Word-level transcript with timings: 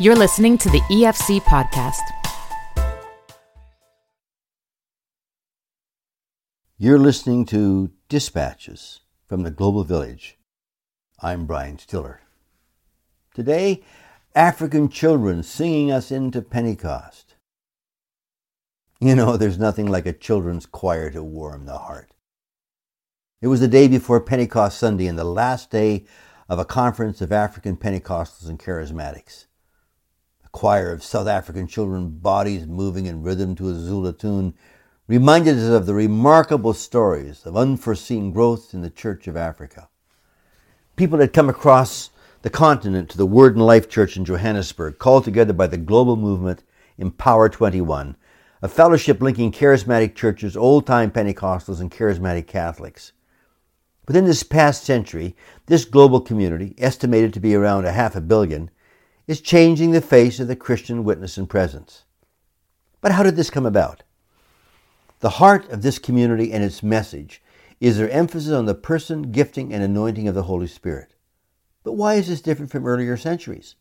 You're 0.00 0.14
listening 0.14 0.58
to 0.58 0.70
the 0.70 0.78
EFC 0.82 1.40
Podcast. 1.40 1.98
You're 6.76 7.00
listening 7.00 7.44
to 7.46 7.90
Dispatches 8.08 9.00
from 9.26 9.42
the 9.42 9.50
Global 9.50 9.82
Village. 9.82 10.38
I'm 11.20 11.46
Brian 11.46 11.80
Stiller. 11.80 12.20
Today, 13.34 13.82
African 14.36 14.88
children 14.88 15.42
singing 15.42 15.90
us 15.90 16.12
into 16.12 16.42
Pentecost. 16.42 17.34
You 19.00 19.16
know, 19.16 19.36
there's 19.36 19.58
nothing 19.58 19.88
like 19.88 20.06
a 20.06 20.12
children's 20.12 20.64
choir 20.66 21.10
to 21.10 21.24
warm 21.24 21.66
the 21.66 21.76
heart. 21.76 22.12
It 23.42 23.48
was 23.48 23.58
the 23.58 23.66
day 23.66 23.88
before 23.88 24.20
Pentecost 24.20 24.78
Sunday 24.78 25.08
and 25.08 25.18
the 25.18 25.24
last 25.24 25.72
day 25.72 26.06
of 26.48 26.60
a 26.60 26.64
conference 26.64 27.20
of 27.20 27.32
African 27.32 27.76
Pentecostals 27.76 28.48
and 28.48 28.60
Charismatics. 28.60 29.46
Choir 30.52 30.92
of 30.92 31.02
South 31.02 31.26
African 31.26 31.66
children, 31.66 32.10
bodies 32.10 32.66
moving 32.66 33.06
in 33.06 33.22
rhythm 33.22 33.54
to 33.56 33.68
a 33.68 33.74
Zulu 33.74 34.12
tune, 34.12 34.54
reminded 35.06 35.56
us 35.56 35.68
of 35.68 35.86
the 35.86 35.94
remarkable 35.94 36.74
stories 36.74 37.44
of 37.46 37.56
unforeseen 37.56 38.30
growth 38.30 38.74
in 38.74 38.82
the 38.82 38.90
Church 38.90 39.26
of 39.26 39.36
Africa. 39.36 39.88
People 40.96 41.18
had 41.18 41.32
come 41.32 41.48
across 41.48 42.10
the 42.42 42.50
continent 42.50 43.08
to 43.10 43.16
the 43.16 43.26
Word 43.26 43.56
and 43.56 43.66
Life 43.66 43.88
Church 43.88 44.16
in 44.16 44.24
Johannesburg, 44.24 44.98
called 44.98 45.24
together 45.24 45.52
by 45.52 45.66
the 45.66 45.76
global 45.76 46.16
movement 46.16 46.62
Empower 46.96 47.48
21, 47.48 48.16
a 48.62 48.68
fellowship 48.68 49.20
linking 49.20 49.52
charismatic 49.52 50.14
churches, 50.14 50.56
old 50.56 50.86
time 50.86 51.10
Pentecostals, 51.10 51.80
and 51.80 51.90
charismatic 51.90 52.46
Catholics. 52.46 53.12
Within 54.06 54.24
this 54.24 54.42
past 54.42 54.84
century, 54.84 55.36
this 55.66 55.84
global 55.84 56.20
community, 56.20 56.74
estimated 56.78 57.34
to 57.34 57.40
be 57.40 57.54
around 57.54 57.84
a 57.84 57.92
half 57.92 58.16
a 58.16 58.20
billion, 58.20 58.70
is 59.28 59.42
changing 59.42 59.92
the 59.92 60.00
face 60.00 60.40
of 60.40 60.48
the 60.48 60.56
Christian 60.56 61.04
witness 61.04 61.36
and 61.36 61.48
presence. 61.48 62.04
But 63.00 63.12
how 63.12 63.22
did 63.22 63.36
this 63.36 63.50
come 63.50 63.66
about? 63.66 64.02
The 65.20 65.28
heart 65.28 65.68
of 65.68 65.82
this 65.82 65.98
community 65.98 66.52
and 66.52 66.64
its 66.64 66.82
message 66.82 67.42
is 67.78 67.98
their 67.98 68.10
emphasis 68.10 68.52
on 68.52 68.64
the 68.64 68.74
person, 68.74 69.30
gifting, 69.30 69.72
and 69.72 69.82
anointing 69.82 70.26
of 70.26 70.34
the 70.34 70.44
Holy 70.44 70.66
Spirit. 70.66 71.14
But 71.84 71.92
why 71.92 72.14
is 72.14 72.28
this 72.28 72.40
different 72.40 72.72
from 72.72 72.86
earlier 72.86 73.16
centuries? 73.16 73.76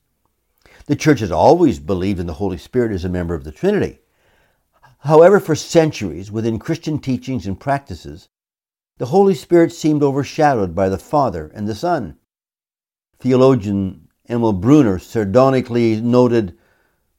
The 0.86 0.96
church 0.96 1.22
has 1.22 1.32
always 1.32 1.80
believed 1.80 2.20
in 2.20 2.28
the 2.28 2.34
Holy 2.34 2.58
Spirit 2.58 2.92
as 2.92 3.06
a 3.06 3.10
member 3.10 3.34
of 3.34 3.44
the 3.44 3.52
Trinity. 3.52 4.00
However, 5.00 5.40
for 5.40 5.56
centuries, 5.56 6.32
within 6.32 6.60
Christian 6.60 7.00
teachings 7.00 7.48
and 7.48 7.60
practices, 7.60 8.28
the 8.98 9.08
Holy 9.08 9.34
Spirit 9.34 9.72
seemed 9.72 10.04
overshadowed 10.04 10.76
by 10.76 10.90
the 10.90 10.98
Father 10.98 11.52
and 11.54 11.68
the 11.68 11.76
Son. 11.76 12.18
Theologian 13.20 14.07
Emil 14.30 14.54
Brunner 14.54 15.00
sardonically 15.00 16.02
noted 16.02 16.58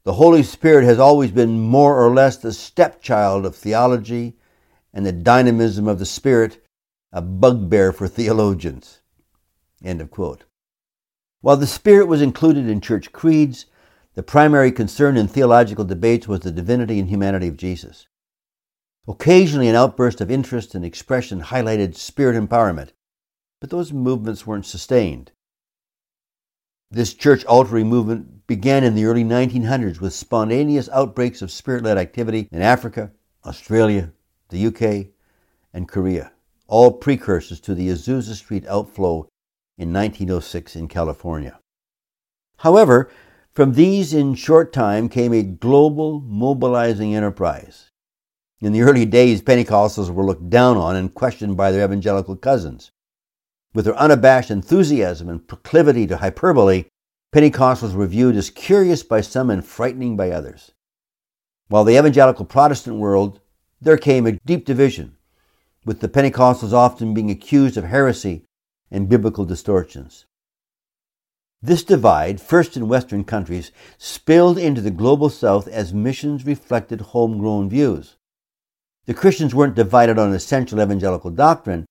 the 0.05 0.15
Holy 0.15 0.43
Spirit 0.43 0.85
has 0.85 0.99
always 0.99 1.31
been 1.31 1.61
more 1.61 2.03
or 2.03 2.15
less 2.15 2.37
the 2.37 2.53
stepchild 2.53 3.45
of 3.45 3.55
theology 3.55 4.37
and 4.93 5.05
the 5.05 5.13
dynamism 5.13 5.87
of 5.87 5.99
the 5.99 6.07
Spirit, 6.07 6.65
a 7.13 7.21
bugbear 7.21 7.93
for 7.93 8.09
theologians. 8.09 9.01
End 9.83 10.01
of 10.01 10.11
quote. 10.11 10.45
While 11.41 11.57
the 11.57 11.67
Spirit 11.67 12.09
was 12.09 12.23
included 12.23 12.69
in 12.69 12.81
church 12.81 13.13
creeds, 13.13 13.67
the 14.15 14.23
primary 14.23 14.73
concern 14.73 15.17
in 15.17 15.29
theological 15.29 15.85
debates 15.85 16.27
was 16.27 16.41
the 16.41 16.51
divinity 16.51 16.99
and 16.99 17.09
humanity 17.09 17.49
of 17.49 17.57
Jesus. 17.57 18.09
Occasionally, 19.07 19.69
an 19.69 19.77
outburst 19.77 20.21
of 20.21 20.31
interest 20.31 20.75
and 20.75 20.85
expression 20.85 21.41
highlighted 21.41 21.95
spirit 21.95 22.37
empowerment, 22.37 22.91
but 23.61 23.71
those 23.71 23.93
movements 23.93 24.47
weren't 24.47 24.67
sustained. 24.67 25.33
This 26.91 27.15
church 27.15 27.45
altering 27.45 27.89
movement 27.89 28.47
began 28.47 28.85
in 28.85 28.95
the 28.95 29.05
early 29.05 29.25
1900s 29.25 30.01
with 30.01 30.13
spontaneous 30.13 30.89
outbreaks 30.91 31.43
of 31.43 31.51
spirit 31.51 31.85
led 31.85 31.99
activity 31.99 32.49
in 32.51 32.63
Africa, 32.63 33.13
Australia, 33.45 34.13
the 34.49 34.67
UK, 34.67 35.13
and 35.75 35.89
Korea, 35.89 36.33
all 36.67 36.93
precursors 36.93 37.61
to 37.61 37.75
the 37.75 37.89
Azusa 37.89 38.35
Street 38.35 38.67
outflow 38.67 39.29
in 39.77 39.93
1906 39.93 40.77
in 40.77 40.89
California. 40.89 41.59
However, 42.59 43.11
from 43.53 43.75
these 43.75 44.15
in 44.15 44.35
short 44.35 44.73
time 44.73 45.09
came 45.09 45.33
a 45.33 45.43
global 45.43 46.21
mobilizing 46.21 47.15
enterprise 47.15 47.89
in 48.61 48.73
the 48.73 48.83
early 48.83 49.07
days, 49.07 49.41
Pentecostals 49.41 50.11
were 50.11 50.25
looked 50.25 50.51
down 50.51 50.77
on 50.77 50.97
and 50.97 51.15
questioned 51.15 51.57
by 51.57 51.71
their 51.71 51.85
evangelical 51.85 52.35
cousins. 52.35 52.91
With 53.75 53.85
their 53.85 53.97
unabashed 53.97 54.51
enthusiasm 54.51 55.29
and 55.29 55.47
proclivity 55.47 56.07
to 56.07 56.17
hyperbole, 56.17 56.87
Pentecostals 57.35 57.95
were 57.95 58.07
viewed 58.07 58.37
as 58.37 58.51
curious 58.51 59.03
by 59.03 59.21
some 59.21 59.51
and 59.51 59.65
frightening 59.65 60.17
by 60.17 60.31
others. 60.31 60.73
While 61.69 61.85
the 61.85 61.99
evangelical 61.99 62.47
Protestant 62.47 62.97
world, 62.97 63.41
there 63.81 63.99
came 63.99 64.27
a 64.27 64.39
deep 64.47 64.65
division, 64.65 65.17
with 65.85 66.01
the 66.01 66.09
Pentecostals 66.09 66.73
often 66.73 67.13
being 67.13 67.31
accused 67.31 67.77
of 67.77 67.85
heresy 67.85 68.45
and 68.91 69.09
biblical 69.09 69.45
distortions. 69.45 70.25
This 71.61 71.83
divide, 71.83 72.41
first 72.41 72.77
in 72.77 72.89
Western 72.89 73.25
countries, 73.25 73.73
spilled 73.99 74.57
into 74.59 74.81
the 74.81 74.91
global 74.91 75.29
South 75.29 75.69
as 75.69 75.93
missions 75.93 76.47
reflected 76.47 77.01
homegrown 77.01 77.69
views. 77.69 78.17
The 79.07 79.15
Christians 79.15 79.55
weren't 79.55 79.75
divided 79.75 80.19
on 80.19 80.33
essential 80.33 80.81
evangelical 80.81 81.31
doctrine, 81.31 81.85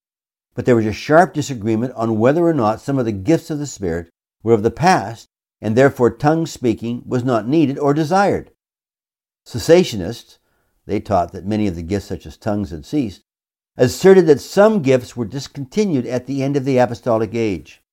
but 0.58 0.66
there 0.66 0.76
was 0.76 0.88
a 0.88 0.92
sharp 0.92 1.36
disagreement 1.36 1.94
on 1.94 2.18
whether 2.18 2.44
or 2.44 2.54
not 2.54 2.82
some 2.82 2.98
of 2.98 3.06
the 3.06 3.12
gifts 3.12 3.52
of 3.52 3.60
the 3.60 3.68
Spirit 3.68 4.10
were 4.42 4.54
of 4.54 4.64
the 4.64 4.72
past, 4.72 5.28
and 5.62 5.76
therefore 5.76 6.10
tongue 6.10 6.48
speaking 6.48 7.04
was 7.06 7.24
not 7.24 7.48
needed 7.48 7.78
or 7.78 7.94
desired. 7.94 8.50
Cessationists, 9.46 10.40
they 10.88 11.00
taught 11.00 11.32
that 11.32 11.46
many 11.46 11.68
of 11.68 11.76
the 11.76 11.84
gifts, 11.84 12.08
such 12.08 12.26
as 12.26 12.38
tongues, 12.38 12.72
had 12.72 12.88
ceased, 12.88 13.22
asserted 13.78 14.26
that 14.26 14.42
some 14.42 14.82
gifts 14.82 15.16
were 15.16 15.26
discontinued 15.26 16.08
at 16.08 16.26
the 16.26 16.42
end 16.42 16.58
of 16.58 16.66
the 16.66 16.80
apostolic 16.80 17.36
age. 17.36 17.84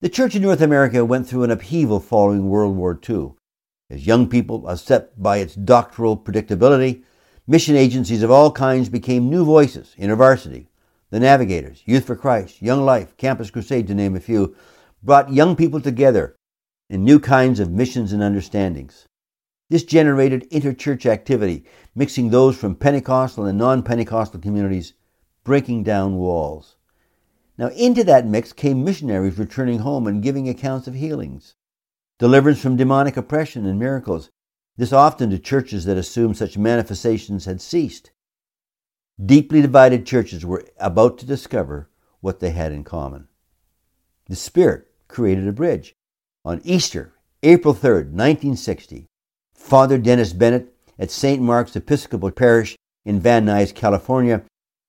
The 0.00 0.08
church 0.08 0.34
in 0.34 0.40
North 0.40 0.62
America 0.62 1.04
went 1.04 1.28
through 1.28 1.42
an 1.42 1.50
upheaval 1.50 2.00
following 2.00 2.48
World 2.48 2.74
War 2.74 2.98
II. 3.06 3.34
As 3.90 4.06
young 4.06 4.30
people, 4.30 4.66
upset 4.66 5.22
by 5.22 5.36
its 5.38 5.54
doctoral 5.54 6.16
predictability, 6.16 7.02
Mission 7.46 7.76
agencies 7.76 8.22
of 8.22 8.30
all 8.30 8.50
kinds 8.50 8.88
became 8.88 9.28
new 9.28 9.44
voices 9.44 9.94
InterVarsity, 9.98 10.68
the 11.10 11.20
Navigators, 11.20 11.82
Youth 11.86 12.06
for 12.06 12.16
Christ, 12.16 12.62
Young 12.62 12.84
Life, 12.84 13.16
Campus 13.16 13.50
Crusade, 13.50 13.86
to 13.86 13.94
name 13.94 14.16
a 14.16 14.20
few, 14.20 14.54
brought 15.02 15.32
young 15.32 15.54
people 15.56 15.80
together 15.80 16.36
in 16.88 17.04
new 17.04 17.20
kinds 17.20 17.60
of 17.60 17.70
missions 17.70 18.12
and 18.12 18.22
understandings. 18.22 19.06
This 19.70 19.84
generated 19.84 20.48
interchurch 20.50 21.06
activity, 21.06 21.64
mixing 21.94 22.30
those 22.30 22.56
from 22.56 22.74
Pentecostal 22.74 23.46
and 23.46 23.58
non 23.58 23.82
Pentecostal 23.82 24.40
communities, 24.40 24.92
breaking 25.42 25.82
down 25.82 26.16
walls. 26.16 26.76
Now, 27.56 27.68
into 27.68 28.04
that 28.04 28.26
mix 28.26 28.52
came 28.52 28.84
missionaries 28.84 29.38
returning 29.38 29.80
home 29.80 30.06
and 30.06 30.22
giving 30.22 30.48
accounts 30.48 30.86
of 30.88 30.94
healings, 30.94 31.54
deliverance 32.18 32.60
from 32.60 32.76
demonic 32.76 33.16
oppression 33.16 33.64
and 33.66 33.78
miracles, 33.78 34.30
this 34.76 34.92
often 34.92 35.30
to 35.30 35.38
churches 35.38 35.84
that 35.84 35.96
assumed 35.96 36.36
such 36.36 36.58
manifestations 36.58 37.44
had 37.44 37.60
ceased. 37.60 38.10
Deeply 39.22 39.62
divided 39.62 40.04
churches 40.06 40.44
were 40.44 40.64
about 40.78 41.18
to 41.18 41.26
discover 41.26 41.88
what 42.20 42.40
they 42.40 42.50
had 42.50 42.72
in 42.72 42.82
common. 42.82 43.28
The 44.28 44.34
Spirit 44.34 44.88
created 45.06 45.46
a 45.46 45.52
bridge. 45.52 45.94
On 46.44 46.60
Easter, 46.64 47.12
April 47.42 47.74
3rd, 47.74 48.10
1960, 48.10 49.06
Father 49.54 49.98
Dennis 49.98 50.32
Bennett 50.32 50.74
at 50.98 51.10
St. 51.10 51.40
Mark's 51.40 51.76
Episcopal 51.76 52.32
Parish 52.32 52.76
in 53.04 53.20
Van 53.20 53.46
Nuys, 53.46 53.72
California, 53.72 54.42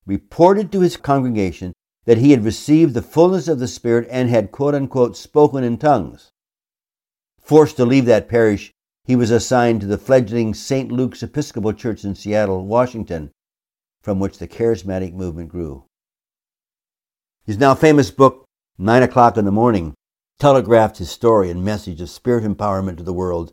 reported 0.07 0.71
to 0.71 0.81
his 0.81 0.97
congregation 0.97 1.73
that 2.05 2.17
he 2.17 2.31
had 2.31 2.43
received 2.43 2.93
the 2.93 3.01
fullness 3.01 3.47
of 3.47 3.59
the 3.59 3.67
Spirit 3.67 4.07
and 4.09 4.29
had 4.29 4.51
quote 4.51 4.73
unquote 4.73 5.15
spoken 5.15 5.63
in 5.63 5.77
tongues. 5.77 6.31
Forced 7.39 7.77
to 7.77 7.85
leave 7.85 8.05
that 8.05 8.27
parish, 8.27 8.71
he 9.03 9.15
was 9.15 9.29
assigned 9.29 9.81
to 9.81 9.87
the 9.87 9.99
fledgling 9.99 10.55
St. 10.55 10.91
Luke's 10.91 11.21
Episcopal 11.21 11.73
Church 11.73 12.03
in 12.03 12.15
Seattle, 12.15 12.65
Washington, 12.65 13.31
from 14.05 14.19
which 14.19 14.37
the 14.37 14.47
charismatic 14.47 15.13
movement 15.15 15.49
grew. 15.49 15.83
His 17.43 17.57
now 17.57 17.73
famous 17.73 18.11
book, 18.11 18.45
Nine 18.77 19.01
O'Clock 19.01 19.35
in 19.35 19.45
the 19.45 19.51
Morning, 19.51 19.95
telegraphed 20.37 20.99
his 20.99 21.09
story 21.09 21.49
and 21.49 21.65
message 21.65 21.99
of 21.99 22.11
spirit 22.11 22.43
empowerment 22.43 22.97
to 22.97 23.03
the 23.03 23.11
world, 23.11 23.51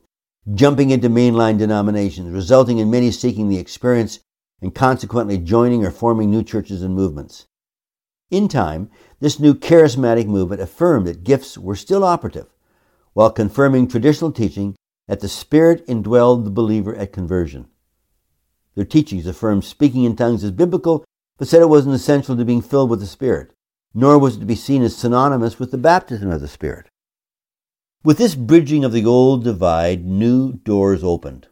jumping 0.53 0.91
into 0.91 1.09
mainline 1.09 1.57
denominations, 1.57 2.31
resulting 2.31 2.77
in 2.77 2.91
many 2.91 3.11
seeking 3.11 3.49
the 3.49 3.57
experience 3.57 4.21
and 4.61 4.75
consequently 4.75 5.39
joining 5.39 5.87
or 5.87 5.91
forming 5.91 6.31
new 6.31 6.43
churches 6.43 6.83
and 6.83 6.95
movements. 6.95 7.47
In 8.31 8.47
time, 8.47 8.91
this 9.21 9.41
new 9.41 9.55
charismatic 9.55 10.27
movement 10.27 10.61
affirmed 10.61 11.07
that 11.07 11.25
gifts 11.25 11.57
were 11.57 11.77
still 11.77 12.05
operative, 12.05 12.49
while 13.15 13.31
confirming 13.31 13.89
traditional 13.89 14.31
teaching 14.31 14.77
that 15.09 15.21
the 15.21 15.31
Spirit 15.31 15.87
indwelled 15.87 16.45
the 16.45 16.51
believer 16.51 16.95
at 16.95 17.11
conversion. 17.11 17.69
Their 18.75 18.85
teachings 18.85 19.27
affirmed 19.27 19.65
speaking 19.65 20.05
in 20.05 20.17
tongues 20.17 20.45
as 20.45 20.51
biblical, 20.51 21.05
but 21.39 21.49
said 21.49 21.61
it 21.61 21.69
wasn't 21.69 21.95
essential 21.95 22.37
to 22.37 22.45
being 22.45 22.63
filled 22.63 22.91
with 22.91 23.01
the 23.01 23.07
Spirit, 23.07 23.53
nor 23.95 24.19
was 24.19 24.37
it 24.37 24.41
to 24.41 24.47
be 24.47 24.55
seen 24.55 24.83
as 24.83 24.97
synonymous 24.97 25.59
with 25.59 25.71
the 25.71 25.79
baptism 25.79 26.31
of 26.31 26.41
the 26.41 26.49
Spirit. 26.49 26.89
With 28.05 28.19
this 28.19 28.35
bridging 28.35 28.85
of 28.85 28.93
the 28.93 29.05
old 29.05 29.45
divide, 29.45 30.05
new 30.05 30.55
doors 30.55 31.05
opened. 31.05 31.49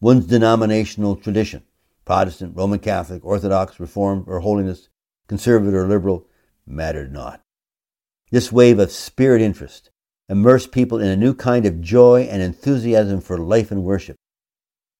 One's 0.00 0.26
denominational 0.26 1.16
tradition, 1.16 1.62
Protestant, 2.04 2.56
Roman 2.56 2.78
Catholic, 2.78 3.24
Orthodox, 3.24 3.78
Reformed, 3.78 4.24
or 4.26 4.40
Holiness, 4.40 4.88
Conservative 5.28 5.74
or 5.74 5.86
Liberal, 5.86 6.26
mattered 6.66 7.12
not. 7.12 7.40
This 8.30 8.50
wave 8.50 8.78
of 8.78 8.90
spirit 8.90 9.40
interest 9.40 9.90
immersed 10.28 10.72
people 10.72 10.98
in 10.98 11.08
a 11.08 11.16
new 11.16 11.34
kind 11.34 11.64
of 11.64 11.80
joy 11.80 12.22
and 12.22 12.42
enthusiasm 12.42 13.20
for 13.20 13.38
life 13.38 13.70
and 13.70 13.84
worship. 13.84 14.16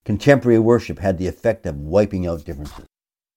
Contemporary 0.07 0.61
worship 0.61 1.01
had 1.01 1.19
the 1.19 1.27
effect 1.27 1.67
of 1.67 1.81
wiping 1.81 2.29
out 2.29 2.45
differences. 2.45 2.85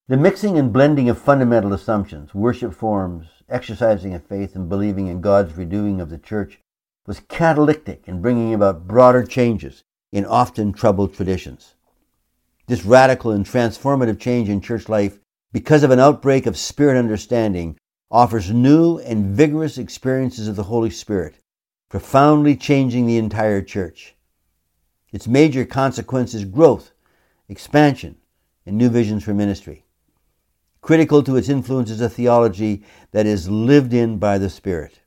The 0.08 0.18
mixing 0.18 0.56
and 0.56 0.72
blending 0.72 1.10
of 1.10 1.18
fundamental 1.18 1.74
assumptions, 1.74 2.36
worship 2.36 2.76
forms, 2.76 3.26
exercising 3.50 4.14
of 4.14 4.24
faith, 4.24 4.56
and 4.56 4.70
believing 4.70 5.08
in 5.08 5.20
God's 5.20 5.58
renewing 5.58 6.00
of 6.00 6.12
the 6.12 6.20
church 6.20 6.60
was 7.08 7.22
catalytic 7.22 8.04
in 8.06 8.22
bringing 8.22 8.54
about 8.54 8.88
broader 8.88 9.24
changes 9.24 9.82
in 10.12 10.26
often 10.26 10.72
troubled 10.72 11.16
traditions. 11.16 11.74
This 12.68 12.86
radical 12.86 13.32
and 13.32 13.44
transformative 13.44 14.20
change 14.20 14.48
in 14.48 14.62
church 14.62 14.88
life, 14.88 15.18
because 15.52 15.82
of 15.82 15.90
an 15.90 16.00
outbreak 16.00 16.46
of 16.46 16.56
spirit 16.56 17.00
understanding, 17.00 17.78
offers 18.12 18.52
new 18.52 19.00
and 19.00 19.36
vigorous 19.36 19.80
experiences 19.80 20.48
of 20.48 20.56
the 20.56 20.70
Holy 20.70 20.92
Spirit, 20.92 21.34
profoundly 21.90 22.56
changing 22.56 23.08
the 23.08 23.18
entire 23.18 23.64
church. 23.64 24.16
Its 25.12 25.28
major 25.28 25.66
consequence 25.66 26.34
is 26.34 26.46
growth, 26.46 26.92
expansion, 27.48 28.18
and 28.66 28.78
new 28.78 28.90
visions 28.90 29.24
for 29.24 29.34
ministry. 29.34 29.86
Critical 30.82 31.24
to 31.24 31.36
its 31.36 31.50
influence 31.50 31.90
is 31.90 32.02
a 32.02 32.10
theology 32.10 32.84
that 33.12 33.26
is 33.26 33.50
lived 33.50 33.94
in 33.94 34.18
by 34.18 34.38
the 34.38 34.50
Spirit. 34.50 35.02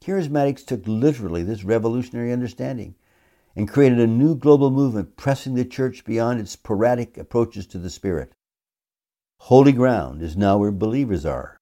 Charismatics 0.00 0.66
took 0.66 0.86
literally 0.86 1.42
this 1.42 1.64
revolutionary 1.64 2.32
understanding 2.32 2.94
and 3.56 3.68
created 3.68 4.00
a 4.00 4.06
new 4.06 4.34
global 4.34 4.70
movement 4.70 5.16
pressing 5.16 5.54
the 5.54 5.64
church 5.64 6.04
beyond 6.04 6.40
its 6.40 6.50
sporadic 6.50 7.16
approaches 7.16 7.66
to 7.68 7.78
the 7.78 7.88
Spirit. 7.88 8.32
Holy 9.38 9.72
ground 9.72 10.22
is 10.22 10.36
now 10.36 10.58
where 10.58 10.72
believers 10.72 11.24
are, 11.24 11.58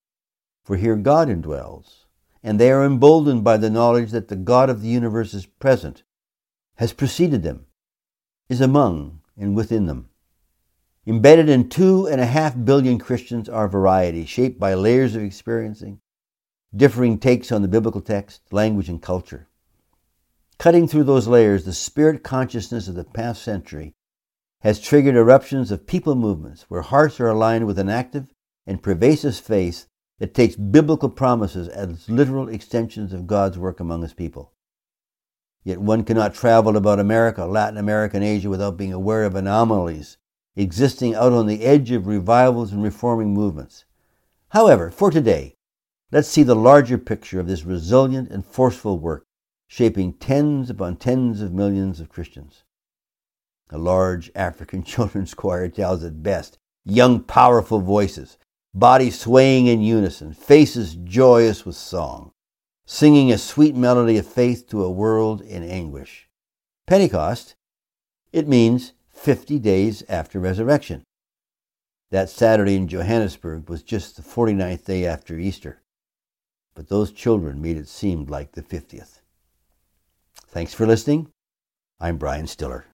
for 0.65 0.77
here 0.77 0.97
God 0.97 1.29
indwells, 1.29 2.05
and 2.43 2.59
they 2.59 2.73
are 2.73 2.85
emboldened 2.85 3.45
by 3.45 3.57
the 3.57 3.71
knowledge 3.71 4.11
that 4.11 4.29
the 4.29 4.37
God 4.37 4.71
of 4.71 4.81
the 4.81 4.89
universe 4.89 5.35
is 5.35 5.47
present, 5.47 6.03
has 6.77 6.93
preceded 6.93 7.43
them, 7.43 7.67
is 8.49 8.61
among 8.61 9.21
and 9.37 9.55
within 9.55 9.87
them. 9.87 10.09
Embedded 11.07 11.49
in 11.49 11.69
two 11.69 12.07
and 12.07 12.21
a 12.21 12.27
half 12.27 12.55
billion 12.65 12.99
Christians 12.99 13.49
are 13.49 13.69
variety, 13.69 14.25
shaped 14.25 14.61
by 14.61 14.75
layers 14.75 15.17
of 15.17 15.23
experiencing, 15.23 16.01
differing 16.75 17.19
takes 17.19 17.51
on 17.51 17.63
the 17.63 17.69
biblical 17.69 18.01
text, 18.01 18.41
language, 18.53 18.89
and 18.89 19.03
culture. 19.03 19.49
Cutting 20.59 20.87
through 20.87 21.05
those 21.05 21.27
layers, 21.27 21.65
the 21.65 21.73
spirit 21.73 22.23
consciousness 22.23 22.87
of 22.87 22.95
the 22.95 23.05
past 23.05 23.43
century 23.43 23.95
has 24.61 24.81
triggered 24.81 25.17
eruptions 25.17 25.73
of 25.73 25.89
people 25.89 26.15
movements 26.15 26.67
where 26.69 26.83
hearts 26.83 27.19
are 27.19 27.29
aligned 27.29 27.67
with 27.67 27.81
an 27.81 27.89
active 27.89 28.29
and 28.65 28.81
pervasive 28.81 29.37
faith 29.37 29.87
that 30.21 30.35
takes 30.35 30.55
biblical 30.55 31.09
promises 31.09 31.67
as 31.67 32.09
literal 32.09 32.49
extensions 32.49 33.13
of 33.13 33.27
God's 33.27 33.59
work 33.59 33.81
among 33.81 34.03
his 34.03 34.15
people. 34.15 34.52
Yet 35.65 35.81
one 35.81 36.05
cannot 36.05 36.35
travel 36.35 36.77
about 36.77 36.99
America, 36.99 37.45
Latin 37.45 37.79
America, 37.79 38.17
and 38.17 38.25
Asia 38.25 38.51
without 38.51 38.77
being 38.77 38.93
aware 38.93 39.25
of 39.25 39.35
anomalies 39.35 40.17
existing 40.57 41.15
out 41.15 41.33
on 41.33 41.47
the 41.47 41.65
edge 41.65 41.91
of 41.91 42.07
revivals 42.07 42.73
and 42.73 42.83
reforming 42.83 43.33
movements. 43.33 43.85
However, 44.51 44.91
for 44.91 45.11
today, 45.11 45.57
Let's 46.15 46.29
see 46.29 46.43
the 46.43 46.55
larger 46.55 46.99
picture 46.99 47.41
of 47.41 47.47
this 47.47 47.65
resilient 47.65 48.31
and 48.31 48.45
forceful 48.45 48.99
work, 48.99 49.25
shaping 49.67 50.13
tens 50.13 50.69
upon 50.69 50.97
tens 50.97 51.41
of 51.41 51.55
millions 51.55 52.01
of 52.01 52.11
Christians. 52.11 52.65
A 53.71 53.79
large 53.79 54.31
African 54.35 54.83
children's 54.85 55.33
choir 55.33 55.71
tells 55.71 56.05
it 56.05 56.23
best 56.23 56.59
young, 56.85 57.21
powerful 57.21 57.81
voices, 57.81 58.37
bodies 58.75 59.19
swaying 59.19 59.69
in 59.69 59.81
unison, 59.81 60.35
faces 60.35 60.97
joyous 60.97 61.65
with 61.65 61.77
song, 61.77 62.33
singing 62.87 63.31
a 63.31 63.39
sweet 63.39 63.75
melody 63.75 64.19
of 64.19 64.27
faith 64.27 64.69
to 64.69 64.85
a 64.85 64.91
world 64.91 65.41
in 65.41 65.63
anguish. 65.63 66.29
Pentecost, 66.87 67.55
it 68.33 68.49
means 68.49 68.93
50 69.11 69.59
days 69.59 70.03
after 70.09 70.39
resurrection. 70.41 71.03
That 72.11 72.29
Saturday 72.29 72.77
in 72.77 72.89
Johannesburg 72.89 73.69
was 73.69 73.83
just 73.83 74.17
the 74.17 74.23
49th 74.23 74.85
day 74.85 75.07
after 75.07 75.39
Easter 75.39 75.83
but 76.75 76.89
those 76.89 77.13
children 77.13 77.61
made 77.61 77.77
it 77.77 77.89
seem 77.89 78.27
like 78.27 78.53
the 78.53 78.63
50th. 78.63 79.21
Thanks 80.49 80.75
for 80.75 80.87
listening. 80.87 81.29
I'm 82.01 82.17
Brian 82.17 82.47
Stiller. 82.47 82.87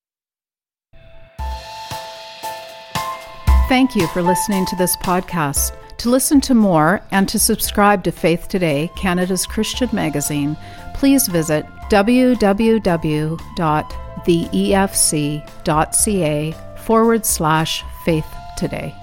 Thank 3.68 3.94
you 3.94 4.06
for 4.08 4.22
listening 4.22 4.64
to 4.66 4.76
this 4.76 4.96
podcast. 4.96 5.72
To 5.98 6.10
listen 6.10 6.40
to 6.42 6.54
more 6.54 7.02
and 7.10 7.28
to 7.28 7.38
subscribe 7.40 8.04
to 8.04 8.12
Faith 8.12 8.46
Today, 8.48 8.88
Canada's 8.96 9.46
Christian 9.46 9.88
magazine, 9.92 10.56
please 10.94 11.26
visit 11.26 11.66
www.theefc.ca 11.90 12.84
forward 16.76 17.26
slash 17.26 17.84
faith 18.04 18.26
today. 18.56 18.94